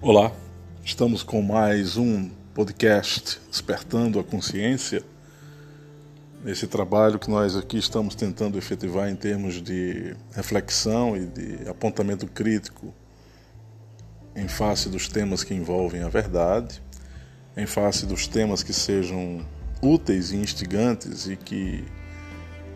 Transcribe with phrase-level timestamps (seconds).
[0.00, 0.30] Olá,
[0.84, 5.02] estamos com mais um podcast Despertando a Consciência.
[6.44, 12.28] Nesse trabalho que nós aqui estamos tentando efetivar em termos de reflexão e de apontamento
[12.28, 12.94] crítico
[14.36, 16.80] em face dos temas que envolvem a verdade,
[17.56, 19.44] em face dos temas que sejam
[19.82, 21.84] úteis e instigantes e que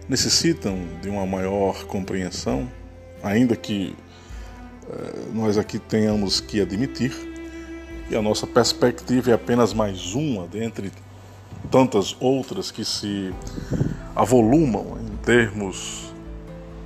[0.09, 2.69] necessitam de uma maior compreensão,
[3.23, 3.95] ainda que
[5.33, 7.13] nós aqui tenhamos que admitir
[8.09, 10.93] que a nossa perspectiva é apenas mais uma dentre
[11.71, 13.33] tantas outras que se
[14.15, 16.13] avolumam em termos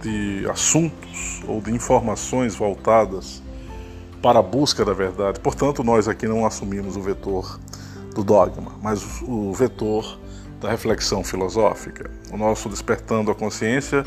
[0.03, 3.43] de assuntos ou de informações voltadas
[4.23, 5.41] para a busca da verdade.
[5.41, 7.59] Portanto, nós aqui não assumimos o vetor
[8.15, 10.19] do dogma, mas o vetor
[10.61, 12.11] da reflexão filosófica.
[12.33, 14.05] O nosso despertando a consciência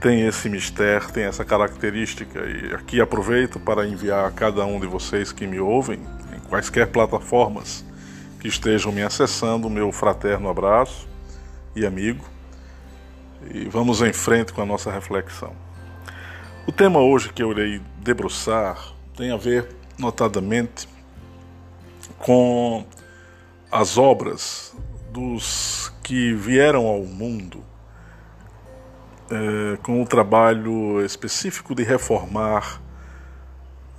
[0.00, 2.40] tem esse mistério, tem essa característica.
[2.40, 6.00] E aqui aproveito para enviar a cada um de vocês que me ouvem,
[6.34, 7.84] em quaisquer plataformas
[8.40, 11.08] que estejam me acessando, meu fraterno abraço
[11.74, 12.24] e amigo.
[13.52, 15.54] E vamos em frente com a nossa reflexão.
[16.66, 20.88] O tema hoje que eu irei debruçar tem a ver, notadamente,
[22.18, 22.84] com
[23.70, 24.74] as obras
[25.12, 27.64] dos que vieram ao mundo
[29.30, 32.80] é, com o trabalho específico de reformar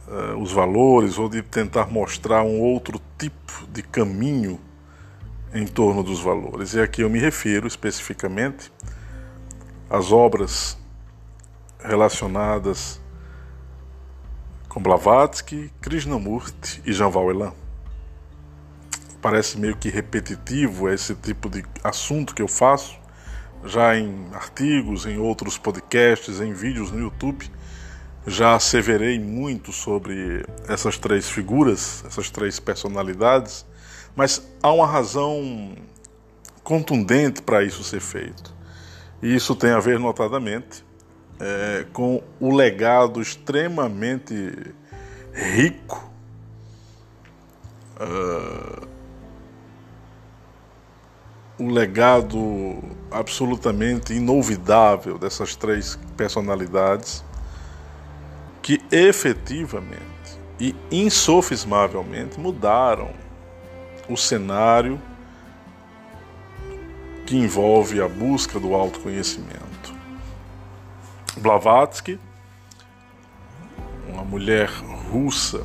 [0.08, 4.60] é, os valores ou de tentar mostrar um outro tipo de caminho
[5.54, 6.74] em torno dos valores.
[6.74, 8.72] E aqui eu me refiro especificamente
[9.90, 10.78] às obras
[11.80, 13.00] relacionadas
[14.68, 17.54] com Blavatsky, Krishnamurti e Jean Valjean.
[19.22, 22.98] Parece meio que repetitivo esse tipo de assunto que eu faço,
[23.64, 27.50] já em artigos, em outros podcasts, em vídeos no YouTube,
[28.26, 33.66] já asseverei muito sobre essas três figuras, essas três personalidades,
[34.16, 35.76] mas há uma razão
[36.64, 38.54] contundente para isso ser feito.
[39.22, 40.86] E isso tem a ver, notadamente,
[41.40, 44.74] é, com o legado extremamente
[45.34, 46.12] rico.
[48.00, 48.97] Uh,
[51.60, 57.24] o legado absolutamente inolvidável dessas três personalidades
[58.62, 60.06] que efetivamente
[60.60, 63.12] e insofismavelmente mudaram
[64.10, 65.00] o cenário
[67.26, 69.94] que envolve a busca do autoconhecimento.
[71.38, 72.20] Blavatsky,
[74.08, 74.70] uma mulher
[75.12, 75.64] russa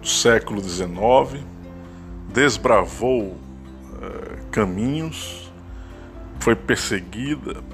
[0.00, 1.44] do século XIX,
[2.32, 3.36] desbravou
[4.02, 5.50] eh, caminhos,
[6.38, 7.64] foi perseguida,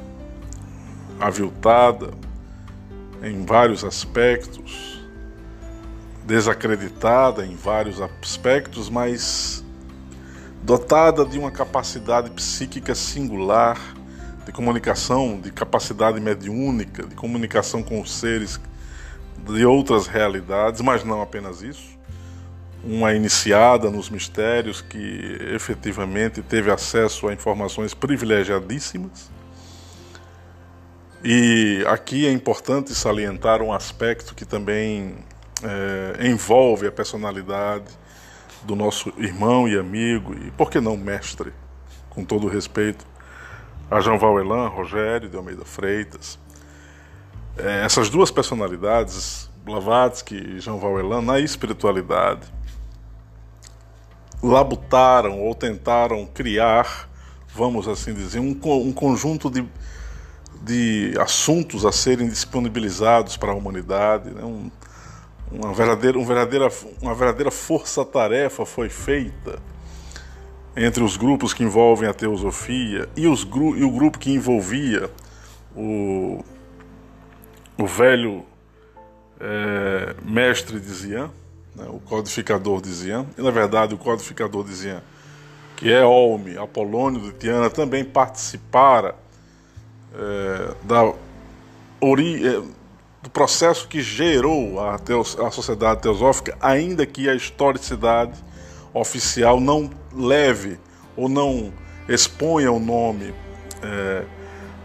[1.18, 2.12] aviltada
[3.20, 5.04] em vários aspectos,
[6.24, 9.64] desacreditada em vários aspectos, mas
[10.62, 13.78] dotada de uma capacidade psíquica singular,
[14.46, 18.60] de comunicação, de capacidade mediúnica, de comunicação com os seres
[19.46, 21.98] de outras realidades, mas não apenas isso
[22.84, 29.30] uma iniciada nos mistérios que efetivamente teve acesso a informações privilegiadíssimas.
[31.24, 35.16] E aqui é importante salientar um aspecto que também
[35.62, 37.86] é, envolve a personalidade
[38.62, 41.52] do nosso irmão e amigo, e por que não mestre,
[42.10, 43.04] com todo respeito,
[43.90, 46.38] a Jean Valjean, Rogério de Almeida Freitas.
[47.56, 52.57] É, essas duas personalidades, Blavatsky e Jean Valjean, na espiritualidade,
[54.42, 57.08] labutaram ou tentaram criar,
[57.54, 59.66] vamos assim dizer, um, um conjunto de,
[60.62, 64.30] de assuntos a serem disponibilizados para a humanidade.
[64.30, 64.42] Né?
[64.44, 64.70] Um,
[65.50, 66.68] uma, verdadeira, um verdadeira,
[67.00, 69.58] uma verdadeira força-tarefa foi feita
[70.76, 75.10] entre os grupos que envolvem a teosofia e, os, e o grupo que envolvia
[75.74, 76.44] o,
[77.76, 78.44] o velho
[79.40, 81.30] é, mestre de Zian
[81.78, 85.02] né, o codificador de Zian, e na verdade o codificador de Zian,
[85.76, 89.14] que é Olme, Apolônio de Tiana, também participara
[90.14, 91.12] é, da
[92.00, 92.60] ori é,
[93.22, 98.42] do processo que gerou a, teos, a sociedade teosófica, ainda que a historicidade
[98.92, 100.78] oficial não leve
[101.16, 101.72] ou não
[102.08, 103.34] exponha o nome
[103.82, 104.24] é,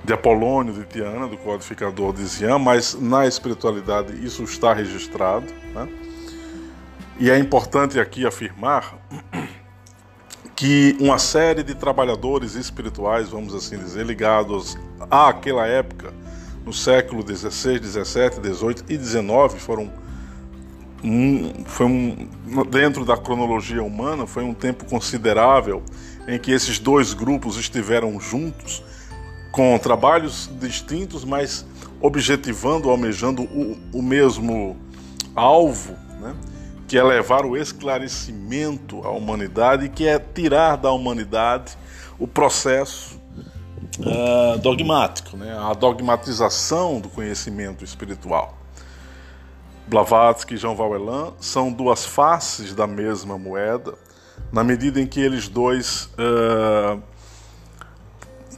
[0.03, 5.45] de Apolônio de Tiana, do codificador de Zian, mas na espiritualidade isso está registrado.
[5.73, 5.87] Né?
[7.19, 8.97] E é importante aqui afirmar
[10.55, 14.77] que uma série de trabalhadores espirituais, vamos assim dizer, ligados
[15.11, 16.13] àquela época,
[16.65, 19.91] no século XVI, XVII, XVIII e XIX, foram
[21.03, 22.29] um, foi um,
[22.69, 25.83] dentro da cronologia humana, foi um tempo considerável
[26.27, 28.81] em que esses dois grupos estiveram juntos,
[29.51, 31.65] com trabalhos distintos, mas
[32.01, 34.77] objetivando, almejando o, o mesmo
[35.35, 36.33] alvo, né?
[36.93, 41.75] Que é levar o esclarecimento à humanidade, que é tirar da humanidade
[42.19, 43.19] o processo
[43.97, 45.57] uh, dogmático, né?
[45.57, 48.55] a dogmatização do conhecimento espiritual.
[49.87, 53.95] Blavatsky e Jean Vauelan são duas faces da mesma moeda,
[54.51, 57.01] na medida em que eles dois, uh,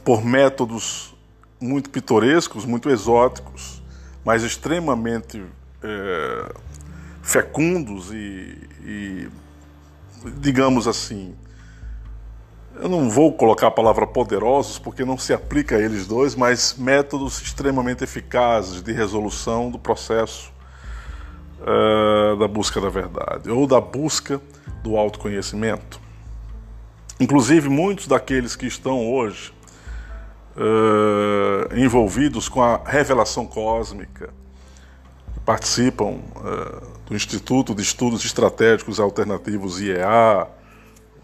[0.04, 1.14] por métodos
[1.58, 3.82] muito pitorescos, muito exóticos,
[4.22, 6.65] mas extremamente uh,
[7.26, 9.28] fecundos e, e,
[10.38, 11.34] digamos assim,
[12.76, 16.76] eu não vou colocar a palavra poderosos porque não se aplica a eles dois, mas
[16.78, 20.52] métodos extremamente eficazes de resolução do processo
[21.62, 24.40] uh, da busca da verdade ou da busca
[24.84, 26.00] do autoconhecimento.
[27.18, 29.52] Inclusive, muitos daqueles que estão hoje
[30.56, 34.32] uh, envolvidos com a revelação cósmica,
[35.46, 40.48] participam uh, do Instituto de Estudos Estratégicos Alternativos IEA,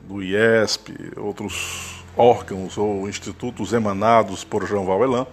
[0.03, 5.27] do IESP, outros órgãos ou institutos emanados por João Vauelan,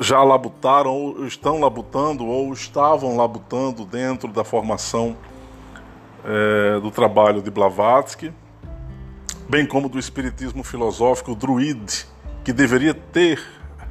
[0.00, 5.16] já labutaram, ou estão labutando, ou estavam labutando dentro da formação
[6.24, 8.32] é, do trabalho de Blavatsky,
[9.48, 12.06] bem como do espiritismo filosófico druide,
[12.44, 13.42] que deveria ter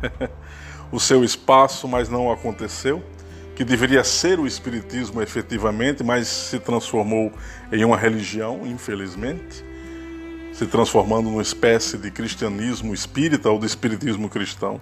[0.94, 3.02] o seu espaço, mas não aconteceu,
[3.56, 7.32] que deveria ser o espiritismo efetivamente, mas se transformou
[7.72, 9.66] em uma religião, infelizmente,
[10.54, 14.80] se transformando numa espécie de cristianismo espírita ou de espiritismo cristão.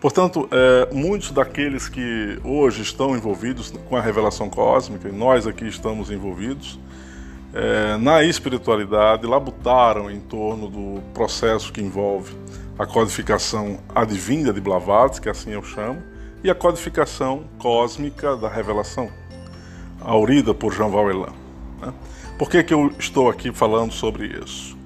[0.00, 5.68] Portanto, é, muitos daqueles que hoje estão envolvidos com a revelação cósmica, e nós aqui
[5.68, 6.76] estamos envolvidos,
[7.52, 12.34] é, na espiritualidade, labutaram em torno do processo que envolve
[12.78, 16.02] a codificação advinda de Blavatsky, assim eu chamo,
[16.42, 19.10] e a codificação cósmica da revelação,
[20.00, 21.32] aurida por Jean Vauelan.
[21.80, 21.94] Né?
[22.36, 24.76] Por que, que eu estou aqui falando sobre isso?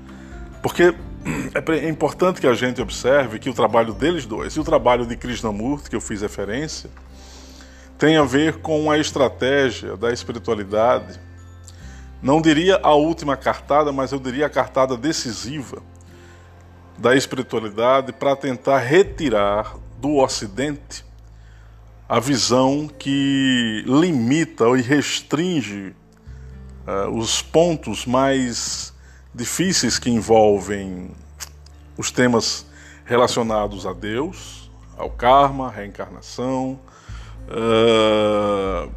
[0.62, 0.94] Porque
[1.54, 5.16] é importante que a gente observe que o trabalho deles dois e o trabalho de
[5.16, 6.90] Krishnamurti, que eu fiz referência,
[7.98, 11.18] tem a ver com a estratégia da espiritualidade.
[12.22, 15.82] Não diria a última cartada, mas eu diria a cartada decisiva
[16.98, 21.04] da espiritualidade para tentar retirar do Ocidente
[22.08, 25.94] a visão que limita e restringe
[26.86, 28.92] uh, os pontos mais
[29.32, 31.10] difíceis que envolvem
[31.96, 32.66] os temas
[33.04, 36.80] relacionados a Deus, ao karma, reencarnação,
[37.48, 38.90] uh,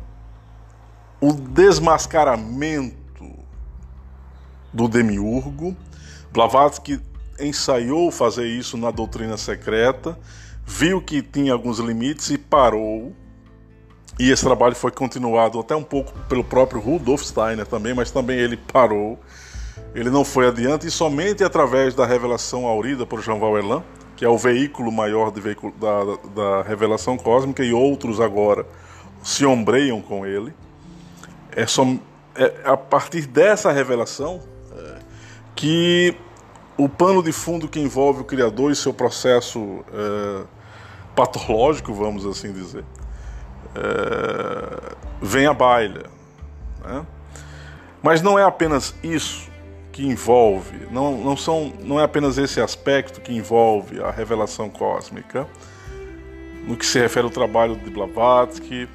[1.19, 2.97] o desmascaramento
[4.73, 5.75] do demiurgo.
[6.31, 6.99] Blavatsky
[7.41, 10.17] ensaiou fazer isso na doutrina secreta,
[10.65, 13.15] viu que tinha alguns limites e parou.
[14.19, 18.37] E esse trabalho foi continuado até um pouco pelo próprio Rudolf Steiner também, mas também
[18.37, 19.19] ele parou
[19.93, 23.83] ele não foi adiante e somente através da revelação aurida por Jean Vauelan,
[24.15, 26.03] que é o veículo maior veículo da,
[26.33, 28.65] da, revelação cósmica, e outros agora
[29.21, 30.53] se ombreiam com ele.
[31.53, 31.85] É, só,
[32.35, 34.41] é a partir dessa revelação
[34.73, 34.99] é,
[35.55, 36.15] que
[36.77, 40.43] o pano de fundo que envolve o Criador e seu processo é,
[41.15, 42.83] patológico, vamos assim dizer,
[43.75, 46.03] é, vem à baila.
[46.83, 47.05] Né?
[48.01, 49.49] Mas não é apenas isso
[49.91, 55.45] que envolve, não, não, são, não é apenas esse aspecto que envolve a revelação cósmica,
[56.65, 58.87] no que se refere ao trabalho de Blavatsky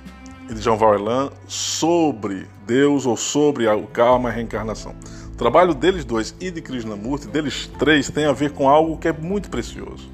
[0.49, 4.95] e de Jean Varlan sobre Deus ou sobre o karma e a reencarnação.
[5.36, 9.06] O trabalho deles dois e de Krishnamurti, deles três, tem a ver com algo que
[9.06, 10.10] é muito precioso,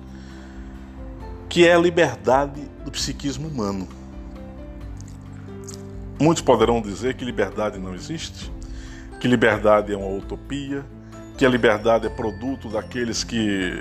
[1.48, 3.86] que é a liberdade do psiquismo humano.
[6.20, 8.50] Muitos poderão dizer que liberdade não existe,
[9.20, 10.84] que liberdade é uma utopia,
[11.38, 13.80] que a liberdade é produto daqueles que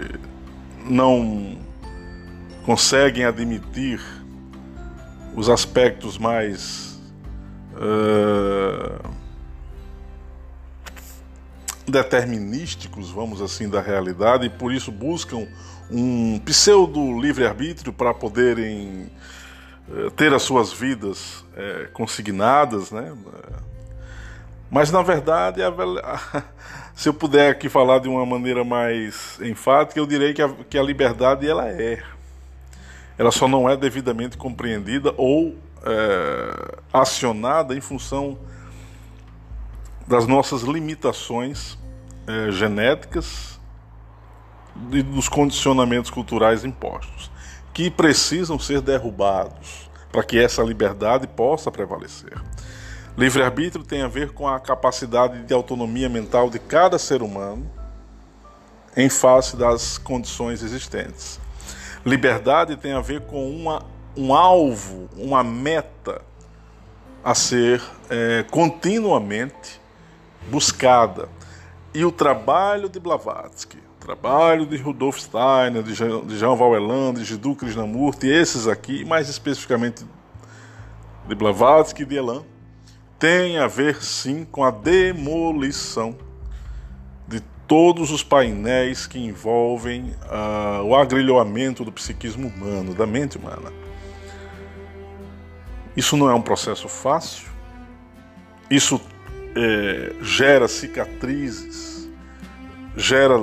[0.86, 1.58] não
[2.68, 4.00] conseguem admitir
[5.36, 7.02] os aspectos mais
[7.74, 9.21] uh,
[11.92, 15.48] determinísticos, vamos assim, da realidade e por isso buscam
[15.90, 19.12] um pseudo livre-arbítrio para poderem
[19.90, 23.14] uh, ter as suas vidas uh, consignadas, né?
[24.72, 25.60] Mas na verdade,
[26.96, 30.78] se eu puder aqui falar de uma maneira mais enfática, eu direi que a, que
[30.78, 32.02] a liberdade ela é.
[33.18, 38.40] Ela só não é devidamente compreendida ou é, acionada em função
[40.08, 41.78] das nossas limitações
[42.32, 43.60] é, genéticas
[44.92, 47.30] e dos condicionamentos culturais impostos,
[47.74, 52.34] que precisam ser derrubados para que essa liberdade possa prevalecer.
[53.18, 57.70] Livre-arbítrio tem a ver com a capacidade de autonomia mental de cada ser humano
[58.96, 61.40] em face das condições existentes.
[62.06, 63.86] Liberdade tem a ver com uma,
[64.16, 66.22] um alvo, uma meta
[67.24, 69.80] a ser é, continuamente
[70.50, 71.30] buscada.
[71.94, 77.24] E o trabalho de Blavatsky, o trabalho de Rudolf Steiner, de Jean, de Jean de
[77.26, 80.06] Jiddu Krishnamurti, esses aqui, mais especificamente
[81.28, 82.44] de Blavatsky e de Elan,
[83.20, 86.18] tem a ver sim com a demolição
[87.28, 93.72] de todos os painéis que envolvem uh, o agrilhoamento do psiquismo humano, da mente humana.
[95.96, 97.50] Isso não é um processo fácil,
[98.70, 99.00] isso
[99.56, 102.10] é, gera cicatrizes,
[102.96, 103.38] gera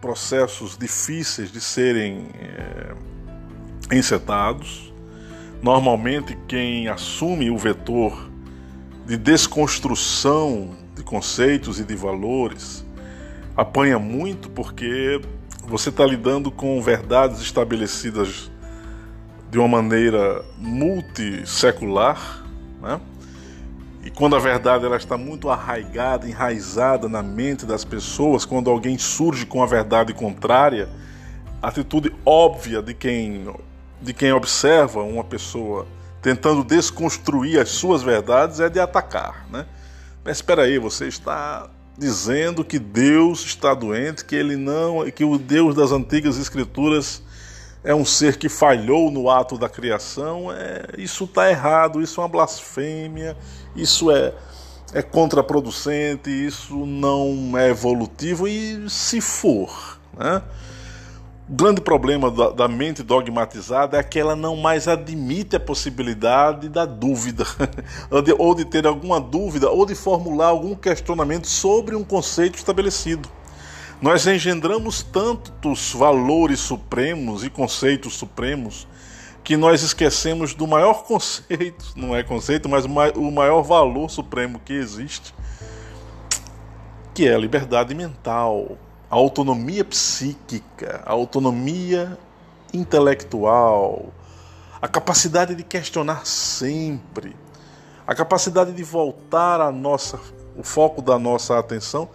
[0.00, 4.92] processos difíceis de serem é, encetados.
[5.62, 8.30] Normalmente, quem assume o vetor
[9.06, 12.84] de desconstrução de conceitos e de valores
[13.56, 15.20] apanha muito porque
[15.66, 18.50] você está lidando com verdades estabelecidas
[19.50, 22.44] de uma maneira multissecular,
[22.80, 23.00] né?
[24.04, 28.98] E quando a verdade ela está muito arraigada, enraizada na mente das pessoas, quando alguém
[28.98, 30.88] surge com a verdade contrária,
[31.62, 33.46] a atitude óbvia de quem
[34.00, 35.86] de quem observa uma pessoa
[36.20, 39.64] tentando desconstruir as suas verdades é de atacar, né?
[40.24, 45.38] Mas espera aí, você está dizendo que Deus está doente, que ele não, que o
[45.38, 47.22] Deus das antigas escrituras
[47.84, 52.24] é um ser que falhou no ato da criação, é, isso está errado, isso é
[52.24, 53.36] uma blasfêmia,
[53.74, 54.32] isso é,
[54.92, 60.42] é contraproducente, isso não é evolutivo, e se for, né?
[61.48, 66.68] O grande problema da, da, mente dogmatizada é que ela não mais admite a possibilidade
[66.68, 67.44] da dúvida,
[68.10, 72.56] ou, de, ou de ter alguma dúvida, ou de formular algum questionamento sobre um conceito
[72.56, 73.28] estabelecido.
[74.02, 78.88] Nós engendramos tantos valores supremos e conceitos supremos
[79.44, 84.72] que nós esquecemos do maior conceito, não é conceito, mas o maior valor supremo que
[84.72, 85.32] existe,
[87.14, 88.76] que é a liberdade mental
[89.12, 92.18] a autonomia psíquica, a autonomia
[92.72, 94.06] intelectual,
[94.80, 97.36] a capacidade de questionar sempre,
[98.06, 100.18] a capacidade de voltar a nossa,
[100.56, 102.08] o foco da nossa atenção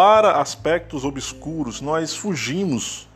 [0.00, 1.82] para aspectos obscuros.
[1.82, 3.06] Nós fugimos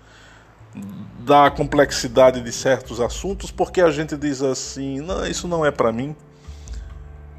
[1.21, 5.91] da complexidade de certos assuntos porque a gente diz assim: não, isso não é para
[5.91, 6.15] mim.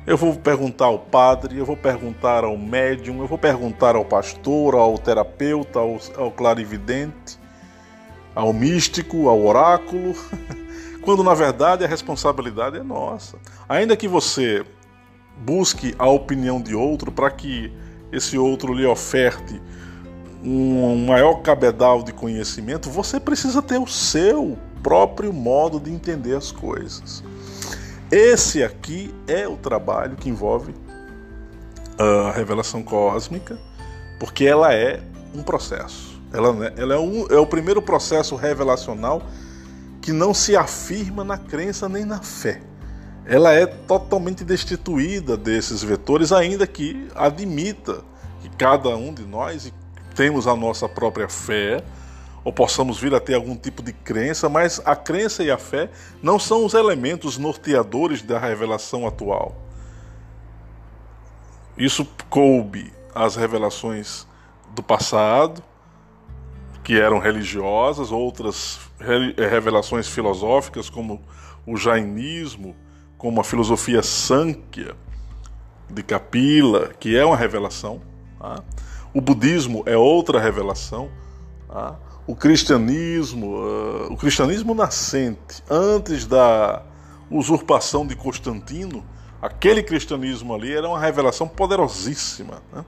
[0.07, 4.73] Eu vou perguntar ao padre, eu vou perguntar ao médium, eu vou perguntar ao pastor,
[4.73, 7.37] ao terapeuta, ao, ao clarividente,
[8.33, 10.15] ao místico, ao oráculo,
[11.03, 13.37] quando na verdade a responsabilidade é nossa.
[13.69, 14.65] Ainda que você
[15.37, 17.71] busque a opinião de outro para que
[18.15, 19.62] esse outro lhe oferte
[20.43, 26.51] um maior cabedal de conhecimento, você precisa ter o seu próprio modo de entender as
[26.51, 27.24] coisas.
[28.12, 30.75] Esse aqui é o trabalho que envolve
[31.98, 33.57] a revelação cósmica,
[34.19, 35.01] porque ela é
[35.34, 36.22] um processo.
[36.31, 39.24] Ela, né, ela é, um, é o primeiro processo revelacional
[40.01, 42.62] que não se afirma na crença nem na fé.
[43.27, 48.03] Ela é totalmente destituída desses vetores, ainda que admita
[48.41, 49.74] que cada um de nós
[50.13, 51.84] temos a nossa própria fé,
[52.44, 55.89] ou possamos vir a ter algum tipo de crença, mas a crença e a fé
[56.22, 59.55] não são os elementos norteadores da revelação atual.
[61.75, 64.27] Isso coube às revelações
[64.75, 65.63] do passado,
[66.84, 71.20] que eram religiosas, outras revelações filosóficas, como
[71.65, 72.75] o jainismo,
[73.25, 74.96] como a filosofia Sankhya
[75.89, 78.00] de Kapila, que é uma revelação.
[78.38, 78.63] Tá?
[79.15, 81.10] O budismo é outra revelação.
[81.67, 81.96] Tá?
[82.27, 86.84] o cristianismo, uh, o cristianismo nascente, antes da
[87.32, 89.03] usurpação de Constantino,
[89.41, 92.86] aquele cristianismo ali era uma revelação poderosíssima, né?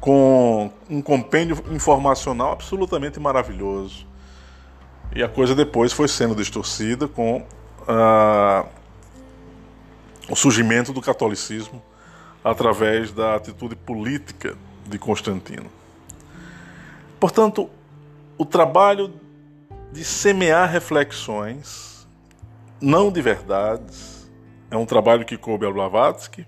[0.00, 4.06] com um compêndio informacional absolutamente maravilhoso.
[5.14, 7.44] E a coisa depois foi sendo distorcida com
[7.82, 8.75] uh,
[10.28, 11.82] o surgimento do catolicismo
[12.42, 14.56] através da atitude política
[14.86, 15.70] de Constantino.
[17.18, 17.68] Portanto,
[18.38, 19.12] o trabalho
[19.92, 22.06] de semear reflexões,
[22.80, 24.30] não de verdades,
[24.70, 26.46] é um trabalho que coube a Blavatsky,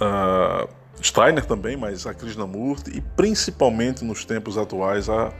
[0.00, 0.66] a,
[1.00, 5.32] Steiner também, mas a Krishnamurti e principalmente nos tempos atuais a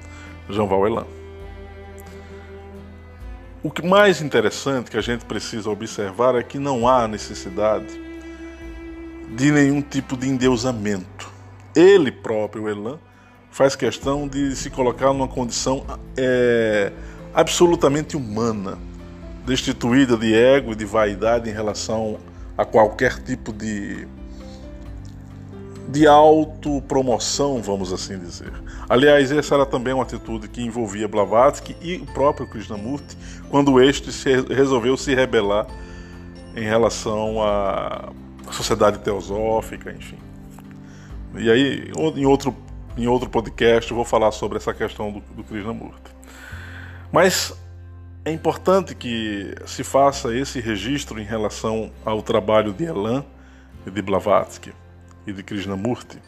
[0.49, 1.22] Jean Elan.
[3.65, 7.87] O que mais interessante que a gente precisa observar é que não há necessidade
[9.37, 11.31] de nenhum tipo de endeusamento.
[11.73, 12.99] Ele próprio, Elan,
[13.53, 16.91] faz questão de se colocar numa condição é,
[17.33, 18.77] absolutamente humana,
[19.47, 22.19] destituída de ego e de vaidade em relação
[22.59, 24.09] a qualquer tipo de
[25.93, 28.51] de autopromoção, vamos assim dizer.
[28.89, 33.17] Aliás, essa era também uma atitude que envolvia Blavatsky e o próprio Krishnamurti,
[33.51, 35.67] quando este se resolveu se rebelar
[36.57, 38.11] em relação à
[38.51, 40.17] sociedade teosófica, enfim.
[41.35, 42.57] E aí, em outro,
[42.97, 46.11] em outro podcast, eu vou falar sobre essa questão do, do Krishnamurti.
[47.13, 47.55] Mas
[48.25, 53.23] é importante que se faça esse registro em relação ao trabalho de Elan
[53.87, 54.73] e de Blavatsky
[55.27, 56.19] e de Krishnamurti,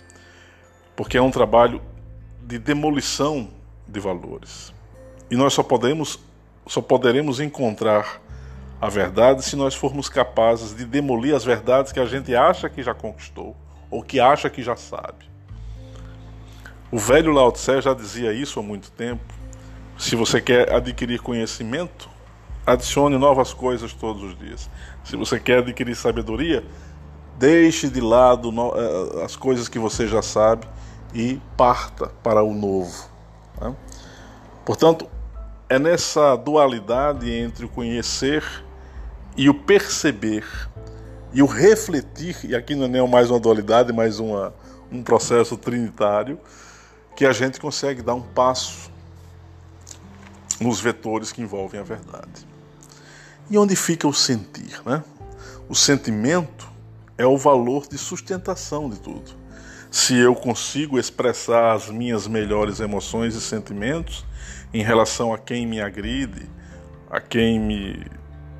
[0.94, 1.80] porque é um trabalho
[2.42, 3.48] de demolição
[3.86, 4.72] de valores.
[5.30, 6.20] E nós só podemos
[6.66, 8.22] só poderemos encontrar
[8.80, 12.82] a verdade se nós formos capazes de demolir as verdades que a gente acha que
[12.82, 13.54] já conquistou
[13.90, 15.28] ou que acha que já sabe.
[16.90, 19.34] O velho Lao Tse já dizia isso há muito tempo.
[19.98, 22.08] Se você quer adquirir conhecimento,
[22.66, 24.70] adicione novas coisas todos os dias.
[25.04, 26.64] Se você quer adquirir sabedoria,
[27.38, 30.66] Deixe de lado eh, as coisas que você já sabe
[31.12, 33.08] e parta para o novo.
[33.60, 33.74] Né?
[34.64, 35.08] Portanto,
[35.68, 38.44] é nessa dualidade entre o conhecer
[39.36, 40.44] e o perceber
[41.32, 44.54] e o refletir, e aqui não é mais uma dualidade, mas uma,
[44.90, 46.38] um processo trinitário,
[47.16, 48.90] que a gente consegue dar um passo
[50.60, 52.46] nos vetores que envolvem a verdade.
[53.50, 54.80] E onde fica o sentir?
[54.86, 55.02] Né?
[55.68, 56.68] O sentimento
[57.16, 59.30] é o valor de sustentação de tudo.
[59.90, 64.24] Se eu consigo expressar as minhas melhores emoções e sentimentos
[64.72, 66.50] em relação a quem me agride,
[67.08, 68.04] a quem me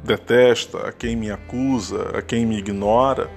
[0.04, 3.28] detesta, a quem me acusa, a quem me ignora,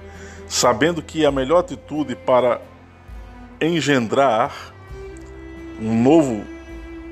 [0.46, 2.60] sabendo que a melhor atitude para
[3.60, 4.72] engendrar
[5.80, 6.44] um novo,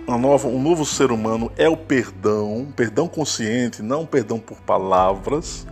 [0.07, 5.67] uma nova, um novo ser humano é o perdão, perdão consciente, não perdão por palavras,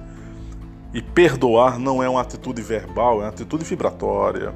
[0.94, 4.54] e perdoar não é uma atitude verbal, é uma atitude vibratória.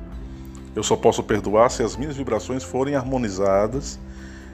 [0.75, 3.99] Eu só posso perdoar se as minhas vibrações forem harmonizadas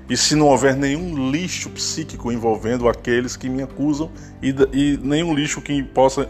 [0.08, 4.10] e se não houver nenhum lixo psíquico envolvendo aqueles que me acusam
[4.42, 6.26] e, e nenhum lixo que possa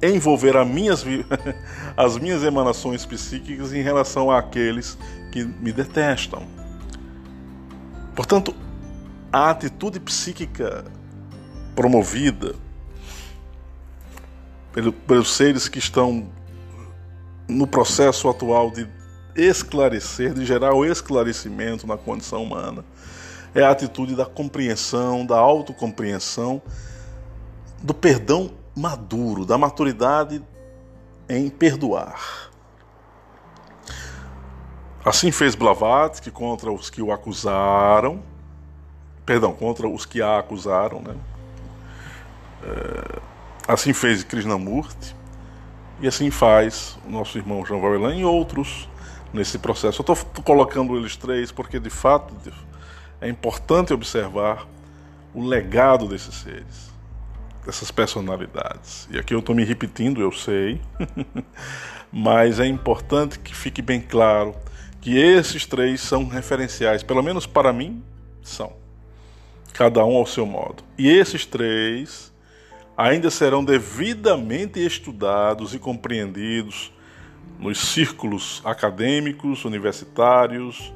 [0.00, 1.04] envolver minhas,
[1.96, 4.96] as minhas emanações psíquicas em relação àqueles
[5.32, 6.44] que me detestam.
[8.14, 8.54] Portanto,
[9.32, 10.84] a atitude psíquica
[11.74, 12.54] promovida
[15.06, 16.28] pelos seres que estão
[17.46, 18.88] no processo atual de
[19.36, 22.84] esclarecer, de gerar o esclarecimento na condição humana,
[23.54, 26.62] é a atitude da compreensão, da autocompreensão,
[27.82, 30.42] do perdão maduro, da maturidade
[31.28, 32.50] em perdoar.
[35.04, 38.22] Assim fez Blavatsky contra os que o acusaram,
[39.26, 41.14] perdão, contra os que a acusaram, né?
[42.64, 43.31] É
[43.66, 45.14] Assim fez Krishnamurti
[46.00, 48.88] e assim faz o nosso irmão João Varelan e outros
[49.32, 50.02] nesse processo.
[50.02, 52.34] Eu estou colocando eles três porque, de fato,
[53.20, 54.66] é importante observar
[55.32, 56.92] o legado desses seres,
[57.64, 59.08] dessas personalidades.
[59.10, 60.80] E aqui eu estou me repetindo, eu sei,
[62.12, 64.54] mas é importante que fique bem claro
[65.00, 68.02] que esses três são referenciais, pelo menos para mim,
[68.42, 68.72] são.
[69.72, 70.82] Cada um ao seu modo.
[70.98, 72.31] E esses três
[73.02, 76.92] ainda serão devidamente estudados e compreendidos
[77.58, 80.92] nos círculos acadêmicos, universitários,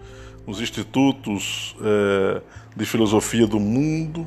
[0.46, 2.40] nos institutos eh,
[2.76, 4.24] de filosofia do mundo.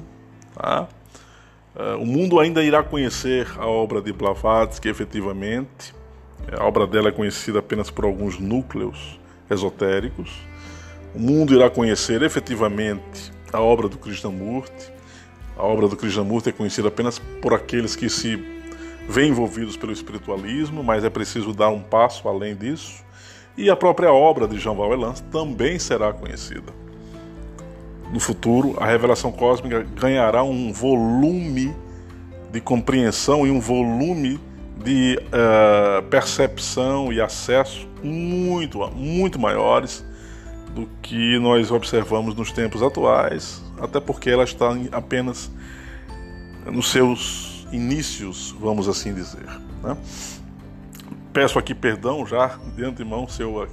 [0.53, 0.89] Tá?
[1.73, 5.95] Eh, o mundo ainda irá conhecer a obra de Blavatsky efetivamente.
[6.51, 9.17] A obra dela é conhecida apenas por alguns núcleos
[9.49, 10.29] esotéricos.
[11.15, 14.98] O mundo irá conhecer efetivamente a obra do Krishnamurti
[15.59, 18.41] a obra do Krishnamurti é conhecida apenas por aqueles que se
[19.09, 23.03] veem envolvidos pelo espiritualismo, mas é preciso dar um passo além disso.
[23.57, 26.71] E a própria obra de Jean Valjean também será conhecida.
[28.13, 31.75] No futuro, a revelação cósmica ganhará um volume
[32.51, 34.39] de compreensão e um volume
[34.81, 40.05] de uh, percepção e acesso muito, muito maiores
[40.73, 45.51] do que nós observamos nos tempos atuais, até porque ela está apenas
[46.65, 49.45] nos seus inícios, vamos assim dizer.
[49.83, 49.97] Né?
[51.31, 53.67] Peço aqui perdão já de antemão se eu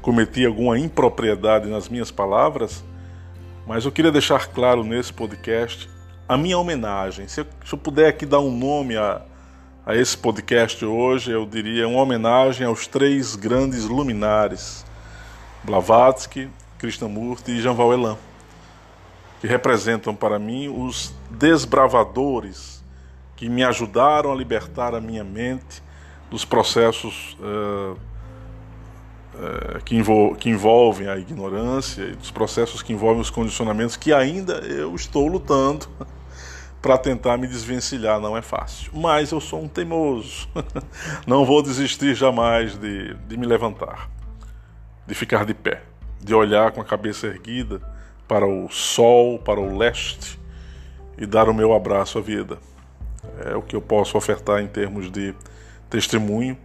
[0.00, 2.84] cometi alguma impropriedade nas minhas palavras,
[3.66, 5.88] mas eu queria deixar claro nesse podcast
[6.28, 7.26] a minha homenagem.
[7.26, 9.22] Se eu, se eu puder aqui dar um nome a,
[9.84, 14.84] a esse podcast hoje, eu diria uma homenagem aos três grandes luminares,
[15.64, 18.16] Blavatsky, Krishnamurti e Jean Elan,
[19.40, 22.84] que representam para mim os desbravadores
[23.36, 25.82] que me ajudaram a libertar a minha mente
[26.28, 27.96] dos processos uh,
[29.34, 34.12] uh, que, envol que envolvem a ignorância e dos processos que envolvem os condicionamentos que
[34.12, 35.86] ainda eu estou lutando
[36.82, 38.20] para tentar me desvencilhar.
[38.20, 40.48] Não é fácil, mas eu sou um teimoso.
[41.26, 44.10] Não vou desistir jamais de, de me levantar,
[45.06, 45.82] de ficar de pé,
[46.20, 47.80] de olhar com a cabeça erguida
[48.28, 50.38] para o sol, para o leste
[51.16, 52.58] e dar o meu abraço à vida.
[53.44, 55.34] É o que eu posso ofertar em termos de
[55.88, 56.56] testemunho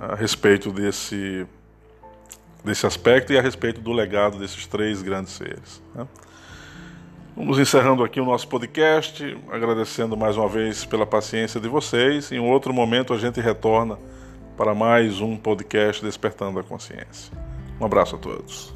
[0.00, 1.46] a respeito desse,
[2.64, 5.82] desse aspecto e a respeito do legado desses três grandes seres.
[5.94, 6.06] Né?
[7.36, 12.32] Vamos encerrando aqui o nosso podcast, agradecendo mais uma vez pela paciência de vocês.
[12.32, 13.98] Em outro momento a gente retorna
[14.56, 17.32] para mais um podcast Despertando a Consciência.
[17.80, 18.71] Um abraço a todos.